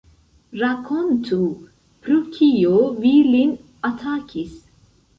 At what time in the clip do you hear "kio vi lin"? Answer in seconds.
2.39-3.57